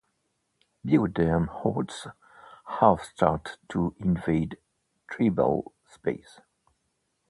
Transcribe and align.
BioDerm 0.83 1.45
Hordes 1.47 2.07
have 2.79 3.03
started 3.03 3.59
to 3.69 3.93
invade 3.99 4.57
tribal 5.11 5.75
space. 5.87 6.41